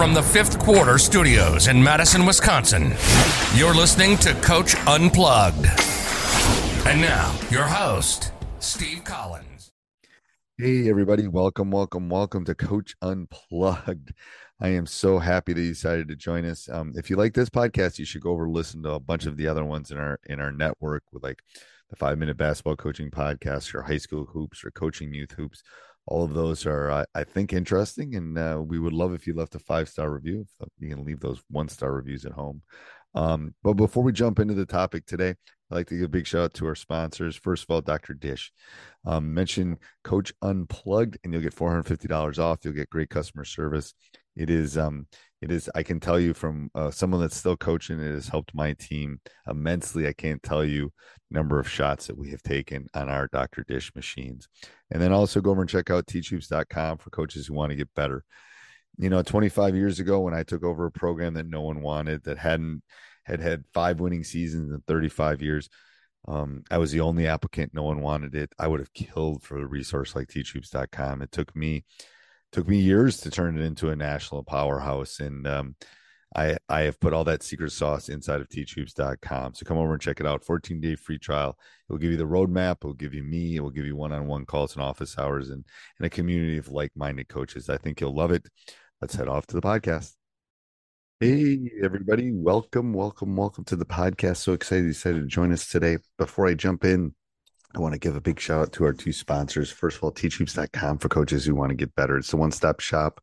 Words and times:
From 0.00 0.14
the 0.14 0.22
fifth 0.22 0.58
quarter 0.58 0.96
studios 0.96 1.68
in 1.68 1.82
Madison, 1.82 2.24
Wisconsin, 2.24 2.94
you're 3.54 3.74
listening 3.74 4.16
to 4.20 4.32
Coach 4.36 4.74
Unplugged. 4.86 5.66
And 6.86 7.02
now, 7.02 7.38
your 7.50 7.64
host, 7.64 8.32
Steve 8.60 9.04
Collins. 9.04 9.72
Hey, 10.56 10.88
everybody. 10.88 11.28
Welcome, 11.28 11.70
welcome, 11.70 12.08
welcome 12.08 12.46
to 12.46 12.54
Coach 12.54 12.96
Unplugged. 13.02 14.14
I 14.58 14.68
am 14.68 14.86
so 14.86 15.18
happy 15.18 15.52
that 15.52 15.60
you 15.60 15.68
decided 15.68 16.08
to 16.08 16.16
join 16.16 16.46
us. 16.46 16.66
Um, 16.70 16.94
if 16.96 17.10
you 17.10 17.16
like 17.16 17.34
this 17.34 17.50
podcast, 17.50 17.98
you 17.98 18.06
should 18.06 18.22
go 18.22 18.30
over 18.30 18.48
listen 18.48 18.82
to 18.84 18.92
a 18.92 19.00
bunch 19.00 19.26
of 19.26 19.36
the 19.36 19.48
other 19.48 19.66
ones 19.66 19.90
in 19.90 19.98
our 19.98 20.18
in 20.24 20.40
our 20.40 20.50
network 20.50 21.02
with 21.12 21.22
like 21.22 21.42
the 21.90 21.96
five 21.96 22.16
minute 22.16 22.38
basketball 22.38 22.76
coaching 22.76 23.10
podcast 23.10 23.74
or 23.74 23.82
high 23.82 23.98
school 23.98 24.24
hoops 24.24 24.64
or 24.64 24.70
coaching 24.70 25.12
youth 25.12 25.32
hoops 25.32 25.62
all 26.06 26.24
of 26.24 26.34
those 26.34 26.66
are 26.66 26.90
uh, 26.90 27.04
i 27.14 27.24
think 27.24 27.52
interesting 27.52 28.14
and 28.14 28.38
uh, 28.38 28.60
we 28.64 28.78
would 28.78 28.92
love 28.92 29.14
if 29.14 29.26
you 29.26 29.34
left 29.34 29.54
a 29.54 29.58
five 29.58 29.88
star 29.88 30.10
review 30.10 30.46
you 30.78 30.88
can 30.88 31.04
leave 31.04 31.20
those 31.20 31.42
one 31.50 31.68
star 31.68 31.92
reviews 31.92 32.24
at 32.24 32.32
home 32.32 32.62
um, 33.14 33.54
but 33.62 33.74
before 33.74 34.02
we 34.02 34.12
jump 34.12 34.38
into 34.38 34.54
the 34.54 34.66
topic 34.66 35.06
today 35.06 35.34
i'd 35.70 35.74
like 35.74 35.86
to 35.86 35.96
give 35.96 36.06
a 36.06 36.08
big 36.08 36.26
shout 36.26 36.42
out 36.42 36.54
to 36.54 36.66
our 36.66 36.74
sponsors. 36.74 37.36
First 37.36 37.64
of 37.64 37.70
all 37.70 37.80
dr 37.80 38.14
dish. 38.14 38.52
Um, 39.04 39.32
mention 39.32 39.78
coach 40.04 40.32
unplugged 40.42 41.18
and 41.22 41.32
you'll 41.32 41.42
get 41.42 41.54
$450 41.54 42.38
off. 42.38 42.64
You'll 42.64 42.74
get 42.74 42.90
great 42.90 43.10
customer 43.10 43.44
service. 43.44 43.94
It 44.36 44.50
is 44.50 44.76
um 44.78 45.06
it 45.42 45.50
is 45.50 45.70
i 45.74 45.82
can 45.82 46.00
tell 46.00 46.20
you 46.20 46.34
from 46.34 46.70
uh, 46.74 46.90
someone 46.90 47.20
that's 47.20 47.36
still 47.36 47.56
coaching 47.56 47.98
it 47.98 48.12
has 48.12 48.28
helped 48.28 48.54
my 48.54 48.72
team 48.74 49.20
immensely. 49.48 50.06
I 50.06 50.12
can't 50.12 50.42
tell 50.42 50.64
you 50.64 50.92
number 51.30 51.60
of 51.60 51.68
shots 51.68 52.08
that 52.08 52.18
we 52.18 52.30
have 52.30 52.42
taken 52.42 52.88
on 52.94 53.08
our 53.08 53.28
dr 53.28 53.64
dish 53.68 53.92
machines. 53.94 54.48
And 54.90 55.00
then 55.00 55.12
also 55.12 55.40
go 55.40 55.50
over 55.50 55.60
and 55.60 55.70
check 55.70 55.90
out 55.90 56.06
teachhoops.com 56.06 56.98
for 56.98 57.10
coaches 57.10 57.46
who 57.46 57.54
want 57.54 57.70
to 57.70 57.76
get 57.76 57.94
better. 57.94 58.24
You 58.98 59.08
know 59.08 59.22
25 59.22 59.76
years 59.76 60.00
ago 60.00 60.20
when 60.20 60.34
i 60.34 60.42
took 60.42 60.64
over 60.64 60.86
a 60.86 60.90
program 60.90 61.34
that 61.34 61.46
no 61.46 61.62
one 61.62 61.80
wanted 61.80 62.24
that 62.24 62.38
hadn't 62.38 62.82
had 63.30 63.40
had 63.40 63.64
five 63.72 64.00
winning 64.00 64.24
seasons 64.24 64.72
in 64.72 64.80
35 64.86 65.42
years 65.42 65.68
um, 66.28 66.62
i 66.70 66.78
was 66.78 66.92
the 66.92 67.00
only 67.00 67.26
applicant 67.26 67.72
no 67.72 67.82
one 67.82 68.00
wanted 68.00 68.34
it 68.34 68.52
i 68.58 68.66
would 68.66 68.80
have 68.80 68.92
killed 68.92 69.42
for 69.42 69.58
a 69.58 69.66
resource 69.66 70.14
like 70.14 70.28
teachhoops.com 70.28 71.22
it 71.22 71.32
took 71.32 71.54
me 71.56 71.84
took 72.52 72.68
me 72.68 72.78
years 72.78 73.18
to 73.18 73.30
turn 73.30 73.58
it 73.58 73.64
into 73.64 73.90
a 73.90 73.96
national 73.96 74.42
powerhouse 74.42 75.20
and 75.20 75.46
um, 75.46 75.74
I, 76.34 76.58
I 76.68 76.82
have 76.82 77.00
put 77.00 77.12
all 77.12 77.24
that 77.24 77.42
secret 77.42 77.72
sauce 77.72 78.08
inside 78.08 78.40
of 78.40 78.48
teachhoops.com. 78.48 79.54
So 79.54 79.66
come 79.66 79.78
over 79.78 79.92
and 79.92 80.00
check 80.00 80.20
it 80.20 80.26
out. 80.26 80.44
14 80.44 80.80
day 80.80 80.94
free 80.94 81.18
trial. 81.18 81.58
It 81.88 81.92
will 81.92 81.98
give 81.98 82.12
you 82.12 82.16
the 82.16 82.24
roadmap. 82.24 82.76
It 82.76 82.84
will 82.84 82.92
give 82.92 83.14
you 83.14 83.24
me. 83.24 83.56
It 83.56 83.60
will 83.60 83.70
give 83.70 83.86
you 83.86 83.96
one 83.96 84.12
on 84.12 84.26
one 84.26 84.46
calls 84.46 84.74
and 84.74 84.82
office 84.82 85.18
hours 85.18 85.50
and, 85.50 85.64
and 85.98 86.06
a 86.06 86.10
community 86.10 86.58
of 86.58 86.68
like 86.68 86.92
minded 86.94 87.28
coaches. 87.28 87.68
I 87.68 87.78
think 87.78 88.00
you'll 88.00 88.14
love 88.14 88.30
it. 88.30 88.46
Let's 89.00 89.14
head 89.14 89.28
off 89.28 89.46
to 89.48 89.56
the 89.56 89.62
podcast. 89.62 90.19
Hey, 91.22 91.70
everybody. 91.84 92.32
Welcome, 92.32 92.94
welcome, 92.94 93.36
welcome 93.36 93.62
to 93.64 93.76
the 93.76 93.84
podcast. 93.84 94.38
So 94.38 94.54
excited 94.54 94.84
you 94.84 94.92
decided 94.92 95.20
to 95.20 95.26
join 95.26 95.52
us 95.52 95.68
today. 95.68 95.98
Before 96.16 96.46
I 96.46 96.54
jump 96.54 96.82
in, 96.82 97.14
I 97.76 97.78
want 97.78 97.92
to 97.92 97.98
give 97.98 98.16
a 98.16 98.22
big 98.22 98.40
shout 98.40 98.62
out 98.62 98.72
to 98.72 98.84
our 98.84 98.94
two 98.94 99.12
sponsors. 99.12 99.70
First 99.70 99.98
of 99.98 100.04
all, 100.04 100.12
teachhoops.com 100.12 100.96
for 100.96 101.10
coaches 101.10 101.44
who 101.44 101.54
want 101.54 101.72
to 101.72 101.76
get 101.76 101.94
better. 101.94 102.16
It's 102.16 102.32
a 102.32 102.38
one 102.38 102.52
stop 102.52 102.80
shop. 102.80 103.20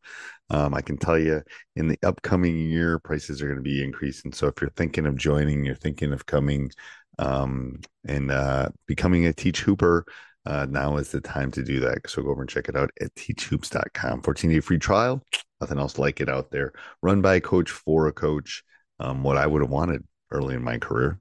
Um, 0.48 0.74
I 0.74 0.80
can 0.80 0.96
tell 0.96 1.18
you 1.18 1.42
in 1.74 1.88
the 1.88 1.98
upcoming 2.04 2.56
year, 2.56 3.00
prices 3.00 3.42
are 3.42 3.46
going 3.46 3.58
to 3.58 3.62
be 3.62 3.82
increasing. 3.82 4.32
So 4.32 4.46
if 4.46 4.60
you're 4.60 4.70
thinking 4.76 5.04
of 5.04 5.16
joining, 5.16 5.64
you're 5.64 5.74
thinking 5.74 6.12
of 6.12 6.24
coming 6.24 6.70
um, 7.18 7.80
and 8.06 8.30
uh, 8.30 8.68
becoming 8.86 9.26
a 9.26 9.32
Teach 9.32 9.62
Hooper, 9.62 10.04
uh, 10.48 10.66
now 10.70 10.96
is 10.96 11.10
the 11.10 11.20
time 11.20 11.50
to 11.52 11.62
do 11.62 11.78
that. 11.80 12.08
So 12.08 12.22
go 12.22 12.30
over 12.30 12.40
and 12.40 12.48
check 12.48 12.70
it 12.70 12.76
out 12.76 12.90
at 13.02 13.14
teachhoops.com. 13.14 14.22
14 14.22 14.50
day 14.50 14.60
free 14.60 14.78
trial. 14.78 15.22
Nothing 15.60 15.78
else 15.78 15.98
like 15.98 16.22
it 16.22 16.30
out 16.30 16.50
there. 16.50 16.72
Run 17.02 17.20
by 17.20 17.34
a 17.34 17.40
coach 17.40 17.70
for 17.70 18.06
a 18.06 18.12
coach. 18.12 18.64
Um, 18.98 19.22
what 19.22 19.36
I 19.36 19.46
would 19.46 19.60
have 19.60 19.70
wanted 19.70 20.04
early 20.30 20.54
in 20.54 20.64
my 20.64 20.78
career. 20.78 21.20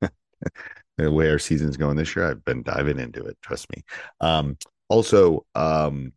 the 0.00 1.12
way 1.12 1.30
our 1.30 1.38
season's 1.38 1.76
going 1.76 1.96
this 1.96 2.16
year, 2.16 2.30
I've 2.30 2.44
been 2.46 2.62
diving 2.62 2.98
into 2.98 3.24
it. 3.24 3.36
Trust 3.42 3.70
me. 3.76 3.84
Um, 4.20 4.56
also, 4.88 5.44
um, 5.54 6.14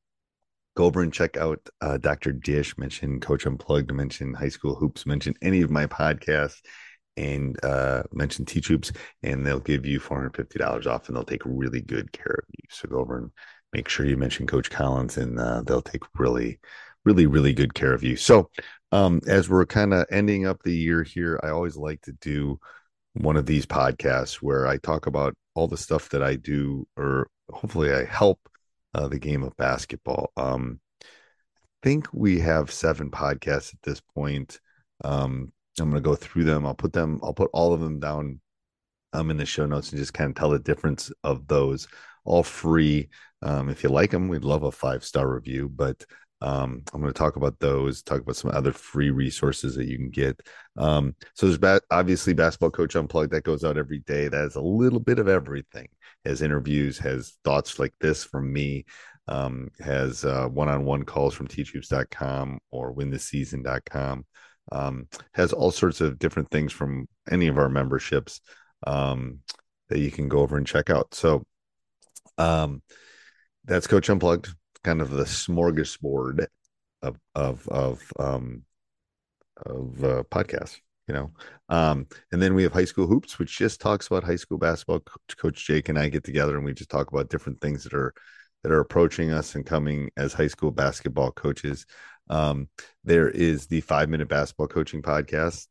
go 0.77 0.85
over 0.85 1.01
and 1.01 1.11
check 1.11 1.35
out 1.35 1.59
uh, 1.81 1.97
Dr. 1.97 2.31
Dish, 2.31 2.77
mention 2.77 3.19
Coach 3.19 3.45
Unplugged, 3.45 3.93
mention 3.93 4.33
High 4.33 4.49
School 4.49 4.75
Hoops, 4.75 5.05
mention 5.05 5.35
any 5.41 5.61
of 5.61 5.69
my 5.69 5.87
podcasts, 5.87 6.61
and 7.17 7.63
uh, 7.63 8.03
mention 8.11 8.45
Teach 8.45 8.67
Hoops, 8.67 8.91
and 9.23 9.45
they'll 9.45 9.59
give 9.59 9.85
you 9.85 9.99
$450 9.99 10.87
off 10.87 11.07
and 11.07 11.15
they'll 11.15 11.23
take 11.23 11.41
really 11.45 11.81
good 11.81 12.11
care 12.11 12.39
of 12.39 12.45
you. 12.49 12.67
So 12.69 12.87
go 12.87 12.99
over 12.99 13.17
and 13.17 13.31
make 13.73 13.89
sure 13.89 14.05
you 14.05 14.17
mention 14.17 14.47
Coach 14.47 14.69
Collins, 14.69 15.17
and 15.17 15.39
uh, 15.39 15.61
they'll 15.63 15.81
take 15.81 16.03
really, 16.17 16.59
really, 17.05 17.25
really 17.25 17.53
good 17.53 17.73
care 17.73 17.93
of 17.93 18.03
you. 18.03 18.15
So, 18.15 18.49
um, 18.91 19.21
as 19.27 19.49
we're 19.49 19.65
kind 19.65 19.93
of 19.93 20.05
ending 20.11 20.45
up 20.45 20.63
the 20.63 20.75
year 20.75 21.03
here, 21.03 21.39
I 21.43 21.49
always 21.49 21.77
like 21.77 22.01
to 22.01 22.11
do 22.13 22.59
one 23.13 23.37
of 23.37 23.45
these 23.45 23.65
podcasts 23.65 24.35
where 24.35 24.67
I 24.67 24.77
talk 24.77 25.05
about 25.05 25.33
all 25.53 25.67
the 25.67 25.77
stuff 25.77 26.09
that 26.09 26.23
I 26.23 26.35
do, 26.35 26.87
or 26.97 27.27
hopefully 27.49 27.93
I 27.93 28.05
help 28.05 28.39
uh, 28.93 29.07
the 29.07 29.19
game 29.19 29.43
of 29.43 29.55
basketball. 29.57 30.31
Um, 30.35 30.79
I 31.01 31.05
think 31.83 32.07
we 32.13 32.39
have 32.39 32.71
seven 32.71 33.09
podcasts 33.09 33.73
at 33.73 33.81
this 33.83 34.01
point. 34.13 34.59
Um, 35.03 35.51
I'm 35.79 35.89
going 35.89 36.01
to 36.01 36.07
go 36.07 36.15
through 36.15 36.43
them. 36.43 36.65
I'll 36.65 36.75
put 36.75 36.93
them. 36.93 37.19
I'll 37.23 37.33
put 37.33 37.49
all 37.53 37.73
of 37.73 37.79
them 37.79 37.99
down 37.99 38.39
um, 39.13 39.31
in 39.31 39.37
the 39.37 39.45
show 39.45 39.65
notes 39.65 39.91
and 39.91 39.99
just 39.99 40.13
kind 40.13 40.29
of 40.29 40.35
tell 40.35 40.49
the 40.49 40.59
difference 40.59 41.11
of 41.23 41.47
those. 41.47 41.87
All 42.25 42.43
free. 42.43 43.09
Um, 43.41 43.69
if 43.69 43.83
you 43.83 43.89
like 43.89 44.11
them, 44.11 44.27
we'd 44.27 44.43
love 44.43 44.63
a 44.63 44.71
five 44.71 45.03
star 45.03 45.33
review. 45.33 45.69
But 45.69 46.05
um, 46.41 46.83
I'm 46.93 47.01
going 47.01 47.13
to 47.13 47.17
talk 47.17 47.35
about 47.35 47.59
those, 47.59 48.01
talk 48.01 48.21
about 48.21 48.35
some 48.35 48.51
other 48.51 48.71
free 48.71 49.11
resources 49.11 49.75
that 49.75 49.87
you 49.87 49.97
can 49.97 50.09
get. 50.09 50.41
Um, 50.77 51.15
so 51.35 51.45
there's 51.45 51.57
ba- 51.57 51.81
obviously 51.91 52.33
Basketball 52.33 52.71
Coach 52.71 52.95
Unplugged 52.95 53.31
that 53.31 53.43
goes 53.43 53.63
out 53.63 53.77
every 53.77 53.99
day. 53.99 54.27
That 54.27 54.41
has 54.41 54.55
a 54.55 54.61
little 54.61 54.99
bit 54.99 55.19
of 55.19 55.27
everything. 55.27 55.87
Has 56.25 56.41
interviews, 56.41 56.97
has 56.99 57.37
thoughts 57.43 57.79
like 57.79 57.93
this 57.99 58.23
from 58.23 58.51
me, 58.51 58.85
um, 59.27 59.69
has 59.79 60.25
uh, 60.25 60.47
one-on-one 60.47 61.03
calls 61.03 61.33
from 61.33 61.47
teachhoops.com 61.47 62.59
or 62.71 62.93
wintheseason.com. 62.93 64.25
Um, 64.71 65.07
has 65.33 65.53
all 65.53 65.71
sorts 65.71 66.01
of 66.01 66.19
different 66.19 66.49
things 66.49 66.71
from 66.71 67.07
any 67.29 67.47
of 67.47 67.57
our 67.57 67.69
memberships 67.69 68.41
um, 68.85 69.39
that 69.89 69.99
you 69.99 70.11
can 70.11 70.29
go 70.29 70.39
over 70.39 70.57
and 70.57 70.67
check 70.67 70.89
out. 70.89 71.13
So 71.13 71.43
um, 72.37 72.81
that's 73.65 73.87
Coach 73.87 74.09
Unplugged 74.09 74.53
kind 74.83 75.01
of 75.01 75.11
the 75.11 75.23
smorgasbord 75.23 76.45
of 77.01 77.17
of 77.35 77.67
of 77.69 78.01
um 78.19 78.63
of 79.65 80.03
uh, 80.03 80.23
podcasts 80.31 80.79
you 81.07 81.13
know? 81.13 81.31
Um 81.69 82.07
and 82.31 82.41
then 82.41 82.53
we 82.53 82.63
have 82.63 82.73
high 82.73 82.85
school 82.85 83.07
hoops 83.07 83.37
which 83.39 83.57
just 83.57 83.81
talks 83.81 84.07
about 84.07 84.23
high 84.23 84.35
school 84.35 84.57
basketball. 84.57 84.99
Coach, 84.99 85.37
coach 85.37 85.65
jake 85.65 85.89
and 85.89 85.99
i 85.99 86.09
get 86.09 86.23
together 86.23 86.55
and 86.55 86.65
we 86.65 86.73
just 86.73 86.89
talk 86.89 87.11
about 87.11 87.29
different 87.29 87.59
things 87.61 87.83
that 87.83 87.93
are 87.93 88.13
that 88.63 88.71
are 88.71 88.79
approaching 88.79 89.31
us 89.31 89.55
and 89.55 89.65
coming 89.65 90.09
as 90.17 90.33
high 90.33 90.47
school 90.47 90.71
basketball 90.71 91.31
coaches 91.31 91.85
um 92.31 92.67
there 93.03 93.29
is 93.29 93.67
the 93.67 93.81
five 93.81 94.09
minute 94.09 94.27
basketball 94.27 94.67
coaching 94.67 95.01
podcast 95.01 95.67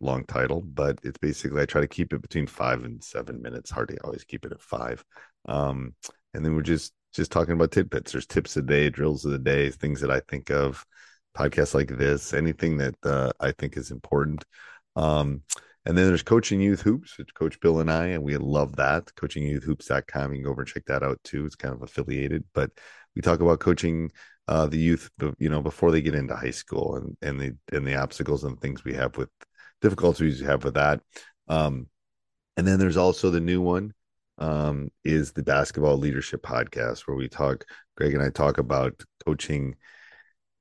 long 0.00 0.24
title 0.24 0.60
but 0.62 0.98
it's 1.02 1.18
basically 1.18 1.62
i 1.62 1.66
try 1.66 1.80
to 1.80 1.86
keep 1.86 2.12
it 2.12 2.20
between 2.20 2.46
five 2.46 2.84
and 2.84 3.02
seven 3.02 3.40
minutes. 3.40 3.70
Hard 3.70 3.88
to 3.88 3.96
always 4.04 4.24
keep 4.24 4.44
it 4.44 4.52
at 4.52 4.60
five. 4.60 5.04
Um 5.48 5.94
and 6.34 6.44
then 6.44 6.54
we're 6.54 6.62
just 6.62 6.92
just 7.12 7.32
talking 7.32 7.54
about 7.54 7.72
tidbits. 7.72 8.12
There's 8.12 8.26
tips 8.26 8.56
of 8.56 8.66
the 8.66 8.72
day 8.72 8.90
drills 8.90 9.24
of 9.24 9.32
the 9.32 9.38
day 9.38 9.70
things 9.70 10.00
that 10.00 10.10
i 10.10 10.20
think 10.28 10.50
of 10.50 10.84
podcasts 11.36 11.74
like 11.74 11.88
this 11.96 12.34
anything 12.34 12.78
that 12.78 12.94
uh, 13.04 13.32
i 13.40 13.52
think 13.52 13.76
is 13.76 13.90
important. 13.90 14.44
Um, 14.96 15.42
and 15.86 15.96
then 15.96 16.06
there's 16.06 16.22
coaching 16.22 16.60
youth 16.60 16.82
hoops, 16.82 17.16
which 17.18 17.34
Coach 17.34 17.58
Bill 17.60 17.80
and 17.80 17.90
I, 17.90 18.06
and 18.08 18.22
we 18.22 18.36
love 18.36 18.76
that. 18.76 19.06
Coachingyouthhoops.com. 19.16 20.32
You 20.32 20.38
can 20.38 20.44
go 20.44 20.50
over 20.50 20.62
and 20.62 20.68
check 20.68 20.84
that 20.86 21.02
out 21.02 21.18
too. 21.24 21.46
It's 21.46 21.56
kind 21.56 21.74
of 21.74 21.82
affiliated, 21.82 22.44
but 22.52 22.70
we 23.16 23.22
talk 23.22 23.40
about 23.40 23.60
coaching 23.60 24.10
uh, 24.46 24.66
the 24.66 24.78
youth, 24.78 25.10
you 25.38 25.48
know, 25.48 25.62
before 25.62 25.90
they 25.90 26.02
get 26.02 26.14
into 26.14 26.36
high 26.36 26.50
school 26.50 26.96
and 26.96 27.16
and 27.22 27.40
the 27.40 27.76
and 27.76 27.86
the 27.86 27.94
obstacles 27.94 28.44
and 28.44 28.60
things 28.60 28.84
we 28.84 28.94
have 28.94 29.16
with 29.16 29.30
difficulties 29.80 30.40
we 30.40 30.46
have 30.46 30.64
with 30.64 30.74
that. 30.74 31.00
Um, 31.48 31.86
and 32.56 32.66
then 32.66 32.78
there's 32.78 32.96
also 32.96 33.30
the 33.30 33.40
new 33.40 33.62
one 33.62 33.94
um, 34.38 34.90
is 35.04 35.32
the 35.32 35.42
basketball 35.42 35.96
leadership 35.96 36.42
podcast 36.42 37.06
where 37.06 37.16
we 37.16 37.28
talk. 37.28 37.64
Greg 37.96 38.14
and 38.14 38.22
I 38.22 38.30
talk 38.30 38.58
about 38.58 39.02
coaching 39.24 39.76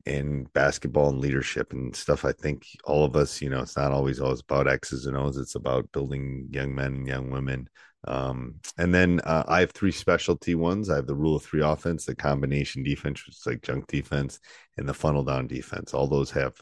in 0.05 0.45
basketball 0.53 1.09
and 1.09 1.19
leadership 1.19 1.73
and 1.73 1.95
stuff. 1.95 2.25
I 2.25 2.31
think 2.31 2.65
all 2.85 3.03
of 3.05 3.15
us, 3.15 3.41
you 3.41 3.49
know, 3.49 3.61
it's 3.61 3.77
not 3.77 3.91
always 3.91 4.19
always 4.19 4.41
about 4.41 4.67
X's 4.67 5.05
and 5.05 5.17
O's. 5.17 5.37
It's 5.37 5.55
about 5.55 5.91
building 5.91 6.47
young 6.51 6.73
men 6.73 6.93
and 6.93 7.07
young 7.07 7.29
women. 7.29 7.69
Um, 8.07 8.55
and 8.77 8.93
then 8.93 9.19
uh, 9.25 9.43
I 9.47 9.59
have 9.59 9.71
three 9.71 9.91
specialty 9.91 10.55
ones. 10.55 10.89
I 10.89 10.95
have 10.95 11.07
the 11.07 11.15
rule 11.15 11.35
of 11.35 11.43
three 11.43 11.61
offense, 11.61 12.05
the 12.05 12.15
combination 12.15 12.81
defense, 12.81 13.25
which 13.25 13.35
is 13.35 13.45
like 13.45 13.61
junk 13.61 13.87
defense, 13.87 14.39
and 14.77 14.87
the 14.87 14.93
funnel 14.93 15.23
down 15.23 15.47
defense. 15.47 15.93
All 15.93 16.07
those 16.07 16.31
have, 16.31 16.53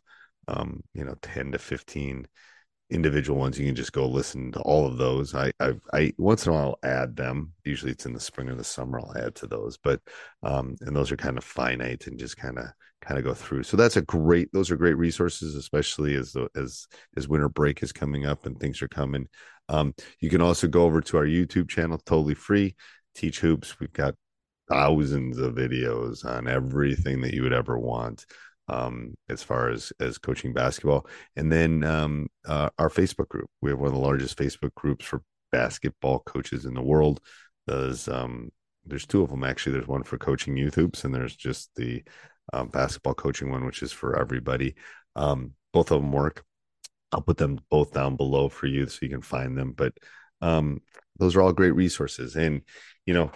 um, 0.47 0.83
you 0.93 1.05
know, 1.05 1.15
ten 1.21 1.51
to 1.51 1.59
fifteen 1.59 2.27
individual 2.89 3.39
ones. 3.39 3.59
You 3.59 3.65
can 3.65 3.75
just 3.75 3.91
go 3.91 4.07
listen 4.07 4.51
to 4.53 4.61
all 4.61 4.87
of 4.87 4.97
those. 4.97 5.35
I, 5.35 5.51
I, 5.59 5.73
I 5.93 6.13
once 6.17 6.45
in 6.45 6.51
a 6.51 6.55
while 6.55 6.77
I'll 6.83 6.89
add 6.89 7.15
them. 7.15 7.53
Usually 7.65 7.91
it's 7.91 8.05
in 8.05 8.13
the 8.13 8.19
spring 8.19 8.49
or 8.49 8.55
the 8.55 8.63
summer. 8.63 8.99
I'll 8.99 9.17
add 9.17 9.35
to 9.35 9.47
those, 9.47 9.77
but 9.77 10.01
um, 10.43 10.75
and 10.81 10.95
those 10.95 11.11
are 11.11 11.17
kind 11.17 11.37
of 11.37 11.43
finite 11.43 12.07
and 12.07 12.19
just 12.19 12.37
kind 12.37 12.57
of 12.57 12.65
kind 13.01 13.17
of 13.17 13.25
go 13.25 13.33
through. 13.33 13.63
So 13.63 13.77
that's 13.77 13.97
a 13.97 14.01
great. 14.01 14.51
Those 14.53 14.71
are 14.71 14.77
great 14.77 14.97
resources, 14.97 15.55
especially 15.55 16.15
as 16.15 16.31
the 16.31 16.47
as 16.55 16.87
as 17.15 17.27
winter 17.27 17.49
break 17.49 17.83
is 17.83 17.91
coming 17.91 18.25
up 18.25 18.45
and 18.45 18.59
things 18.59 18.81
are 18.81 18.87
coming. 18.87 19.27
Um, 19.69 19.93
you 20.19 20.29
can 20.29 20.41
also 20.41 20.67
go 20.67 20.83
over 20.83 21.01
to 21.01 21.17
our 21.17 21.25
YouTube 21.25 21.69
channel, 21.69 21.97
totally 21.97 22.35
free. 22.35 22.75
Teach 23.15 23.39
hoops. 23.39 23.79
We've 23.79 23.91
got 23.91 24.15
thousands 24.69 25.37
of 25.37 25.55
videos 25.55 26.25
on 26.25 26.47
everything 26.47 27.21
that 27.21 27.33
you 27.33 27.43
would 27.43 27.53
ever 27.53 27.77
want 27.77 28.25
um, 28.67 29.15
as 29.29 29.43
far 29.43 29.69
as 29.69 29.91
as 29.99 30.17
coaching 30.17 30.53
basketball. 30.53 31.07
And 31.35 31.51
then 31.51 31.83
um, 31.83 32.27
uh, 32.45 32.69
our 32.77 32.89
Facebook 32.89 33.29
group. 33.29 33.49
We 33.61 33.71
have 33.71 33.79
one 33.79 33.87
of 33.87 33.93
the 33.93 33.99
largest 33.99 34.37
Facebook 34.37 34.73
groups 34.75 35.05
for 35.05 35.21
basketball 35.51 36.19
coaches 36.19 36.65
in 36.65 36.73
the 36.73 36.81
world. 36.81 37.19
There's 37.65 38.07
um, 38.07 38.51
there's 38.85 39.05
two 39.05 39.21
of 39.21 39.29
them 39.29 39.43
actually. 39.43 39.73
There's 39.73 39.87
one 39.87 40.03
for 40.03 40.17
coaching 40.17 40.57
youth 40.57 40.75
hoops, 40.75 41.03
and 41.03 41.13
there's 41.13 41.35
just 41.35 41.69
the 41.75 42.03
um, 42.53 42.69
basketball 42.69 43.13
coaching 43.13 43.51
one, 43.51 43.65
which 43.65 43.81
is 43.81 43.91
for 43.91 44.19
everybody. 44.19 44.75
Um, 45.15 45.53
both 45.73 45.91
of 45.91 46.01
them 46.01 46.11
work. 46.11 46.43
I'll 47.11 47.21
put 47.21 47.37
them 47.37 47.59
both 47.69 47.93
down 47.93 48.15
below 48.15 48.49
for 48.49 48.67
you 48.67 48.85
so 48.87 48.99
you 49.01 49.09
can 49.09 49.21
find 49.21 49.57
them. 49.57 49.73
But 49.75 49.93
um, 50.41 50.81
those 51.17 51.35
are 51.35 51.41
all 51.41 51.53
great 51.53 51.75
resources, 51.75 52.35
and 52.35 52.61
you 53.05 53.13
know, 53.13 53.31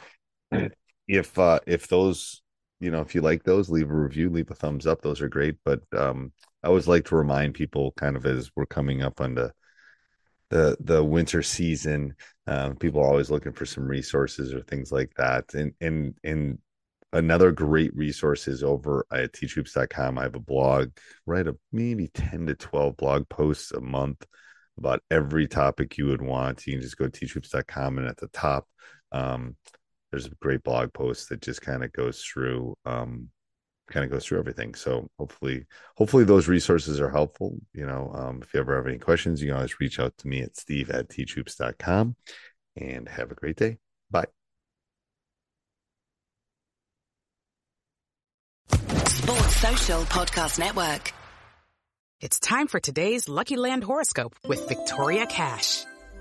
if 1.08 1.38
uh, 1.38 1.60
if 1.68 1.88
those 1.88 2.41
you 2.82 2.90
know, 2.90 3.02
if 3.02 3.14
you 3.14 3.22
like 3.22 3.44
those, 3.44 3.70
leave 3.70 3.90
a 3.90 3.96
review, 3.96 4.30
leave 4.30 4.50
a 4.50 4.56
thumbs 4.56 4.88
up. 4.88 5.02
Those 5.02 5.22
are 5.22 5.30
great. 5.30 5.56
But 5.64 5.82
um, 5.96 6.34
I 6.64 6.68
always 6.68 6.88
like 6.88 7.06
to 7.06 7.16
remind 7.16 7.54
people, 7.54 7.94
kind 7.96 8.18
of 8.18 8.26
as 8.26 8.52
we're 8.56 8.66
coming 8.66 9.04
up 9.04 9.22
on 9.22 9.36
the 9.36 9.54
the 10.50 10.76
the 10.82 11.04
winter 11.04 11.44
season, 11.44 12.16
um, 12.48 12.76
people 12.76 13.00
are 13.02 13.08
always 13.08 13.32
looking 13.32 13.54
for 13.54 13.66
some 13.66 13.86
resources 13.88 14.54
or 14.54 14.62
things 14.64 14.92
like 14.92 15.14
that. 15.16 15.54
And 15.54 15.74
and 15.80 16.16
and 16.24 16.58
another 17.14 17.52
great 17.52 17.96
resource 17.96 18.48
is 18.48 18.64
over 18.64 19.06
at 19.12 19.32
teachhoops.com. 19.34 20.18
I 20.18 20.24
have 20.24 20.36
a 20.36 20.40
blog, 20.40 20.90
write 21.28 21.48
a 21.48 21.56
maybe 21.72 22.10
10 22.14 22.48
to 22.48 22.56
12 22.56 22.98
blog 22.98 23.30
posts 23.30 23.72
a 23.72 23.82
month 23.82 24.26
about 24.78 25.04
every 25.12 25.48
topic 25.48 25.98
you 25.98 26.08
would 26.08 26.22
want. 26.22 26.66
You 26.66 26.74
can 26.74 26.82
just 26.82 26.98
go 26.98 27.08
to 27.08 27.26
teachhoops.com 27.26 28.00
and 28.00 28.08
at 28.08 28.18
the 28.18 28.28
top, 28.28 28.68
um, 29.12 29.56
there's 30.12 30.26
a 30.26 30.36
great 30.42 30.64
blog 30.64 30.94
post 30.94 31.30
that 31.30 31.42
just 31.42 31.62
kind 31.62 31.84
of 31.84 31.92
goes 31.94 32.22
through 32.22 32.76
um, 32.86 33.30
kind 33.92 34.06
of 34.06 34.12
goes 34.12 34.26
through 34.26 34.40
everything. 34.40 34.74
So 34.74 35.10
hopefully, 35.20 35.66
hopefully 35.98 36.24
those 36.24 36.48
resources 36.48 37.00
are 37.00 37.10
helpful. 37.10 37.58
You 37.74 37.86
know, 37.86 38.12
um, 38.14 38.42
if 38.42 38.54
you 38.54 38.60
ever 38.60 38.76
have 38.76 38.88
any 38.88 38.98
questions, 38.98 39.42
you 39.42 39.50
can 39.50 39.58
always 39.58 39.80
reach 39.80 40.00
out 40.00 40.18
to 40.20 40.28
me 40.28 40.42
at 40.42 40.58
steve 40.58 40.90
at 40.90 41.10
teachhoops.com 41.10 42.16
and 42.78 43.10
have 43.10 43.32
a 43.32 43.36
great 43.36 43.58
day. 43.58 43.78
Bye. 44.10 44.26
Sports 48.70 49.56
Social 49.58 50.02
Podcast 50.04 50.60
Network. 50.60 51.14
It's 52.20 52.40
time 52.40 52.68
for 52.68 52.80
today's 52.80 53.28
Lucky 53.28 53.58
Land 53.58 53.84
horoscope 53.84 54.36
with 54.48 54.68
Victoria 54.68 55.26
Cash. 55.26 55.86